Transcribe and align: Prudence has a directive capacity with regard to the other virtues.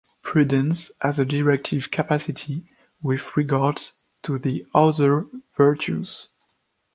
Prudence 0.23 0.89
has 0.99 1.19
a 1.19 1.25
directive 1.25 1.91
capacity 1.91 2.65
with 3.03 3.37
regard 3.37 3.79
to 4.23 4.39
the 4.39 4.65
other 4.73 5.27
virtues. 5.55 6.27